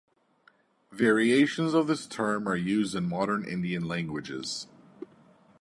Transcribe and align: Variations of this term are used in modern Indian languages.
Variations 0.93 1.75
of 1.75 1.85
this 1.85 2.07
term 2.07 2.47
are 2.47 2.55
used 2.55 2.95
in 2.95 3.07
modern 3.07 3.47
Indian 3.47 3.87
languages. 3.87 4.65